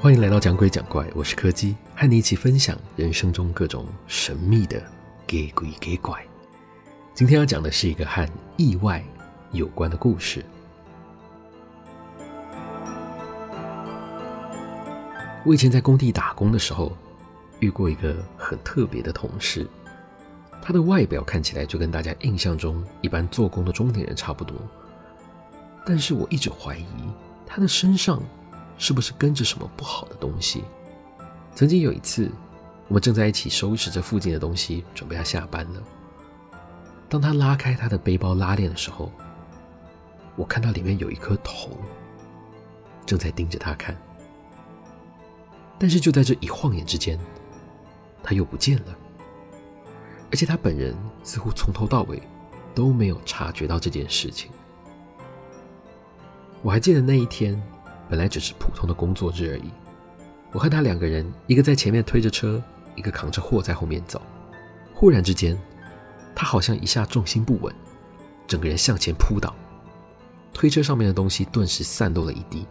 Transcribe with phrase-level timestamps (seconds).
[0.00, 4.80] 欢迎来到讲鬼讲怪，我是柯基，和你一起分享人生中各种神秘的
[5.26, 6.24] 给鬼给怪。
[7.14, 8.24] 今天要讲的是一个和
[8.56, 9.04] 意外
[9.50, 10.44] 有关的故事。
[15.44, 16.96] 我以前在工地打工的时候，
[17.58, 19.68] 遇过一个很特别的同事，
[20.62, 24.56] 他的外表看起来就跟大家印象中一般做工的中年人差不多，
[25.84, 26.86] 但是我一直怀疑
[27.44, 28.22] 他的身上。
[28.78, 30.64] 是不是跟着什么不好的东西？
[31.54, 32.30] 曾经有一次，
[32.86, 35.82] 我们正在一起收拾着附近的东西，准备要下班了。
[37.08, 39.10] 当他拉开他的背包拉链的时候，
[40.36, 41.76] 我看到里面有一颗头，
[43.04, 43.96] 正在盯着他看。
[45.78, 47.18] 但是就在这一晃眼之间，
[48.22, 48.96] 他又不见了，
[50.30, 52.22] 而且他本人似乎从头到尾
[52.74, 54.50] 都没有察觉到这件事情。
[56.62, 57.60] 我还记得那一天。
[58.08, 59.70] 本来只是普通的工作日而已。
[60.52, 62.62] 我和他两个人，一个在前面推着车，
[62.94, 64.22] 一个扛着货在后面走。
[64.94, 65.60] 忽然之间，
[66.34, 67.74] 他好像一下重心不稳，
[68.46, 69.54] 整个人向前扑倒，
[70.52, 72.66] 推车上面的东西顿时散落了一地。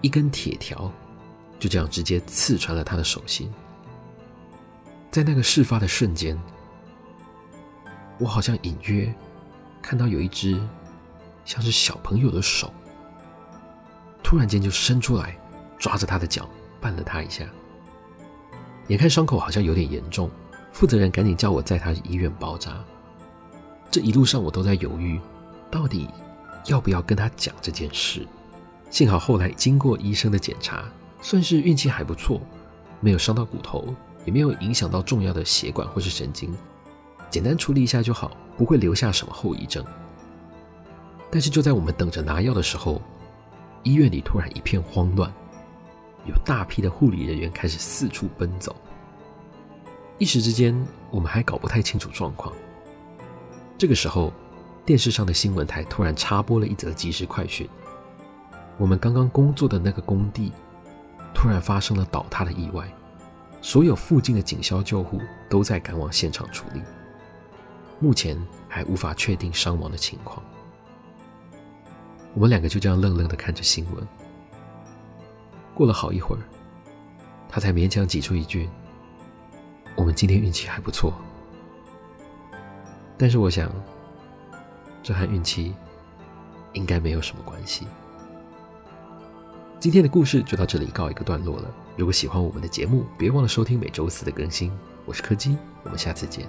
[0.00, 0.90] 一根铁条
[1.58, 3.52] 就这样直接刺穿了他的手心。
[5.10, 6.40] 在那个事发的瞬间，
[8.18, 9.12] 我好像隐约
[9.82, 10.58] 看到有一只
[11.44, 12.72] 像是小朋友的手。
[14.28, 15.34] 突然间就伸出来，
[15.78, 16.46] 抓着他的脚，
[16.82, 17.46] 绊了他一下。
[18.88, 20.30] 眼看伤口好像有点严重，
[20.70, 22.84] 负责人赶紧叫我载他医院包扎。
[23.90, 25.18] 这一路上我都在犹豫，
[25.70, 26.10] 到底
[26.66, 28.26] 要不要跟他讲这件事。
[28.90, 30.84] 幸好后来经过医生的检查，
[31.22, 32.38] 算是运气还不错，
[33.00, 33.94] 没有伤到骨头，
[34.26, 36.54] 也没有影响到重要的血管或是神经，
[37.30, 39.82] 简单处理一下就好，不会留下什么后遗症。
[41.30, 43.00] 但是就在我们等着拿药的时候，
[43.82, 45.32] 医院里突然一片慌乱，
[46.26, 48.74] 有大批的护理人员开始四处奔走。
[50.18, 50.74] 一时之间，
[51.10, 52.52] 我们还搞不太清楚状况。
[53.78, 54.32] 这个时候，
[54.84, 57.68] 电视上的新闻台突然插播了一则即时快讯：
[58.76, 60.52] 我们刚刚工作的那个工地
[61.32, 62.86] 突然发生了倒塌的意外，
[63.62, 66.82] 所有附近的警消救护都在赶往现场处理，
[68.00, 68.36] 目前
[68.68, 70.42] 还无法确定伤亡的情况。
[72.38, 74.08] 我们两个就这样愣愣地看着新闻。
[75.74, 76.42] 过了好一会儿，
[77.48, 78.70] 他才勉强挤出一句
[79.98, 81.12] ：“我们今天运气还不错。”
[83.18, 83.68] 但是我想，
[85.02, 85.74] 这和运气
[86.74, 87.88] 应该没有什么关系。
[89.80, 91.68] 今天的故事就到这里告一个段落了。
[91.96, 94.70] 如果喜欢我们的节目，别忘了收听每周四的更新。
[95.04, 96.48] 我是柯基，我们下次见。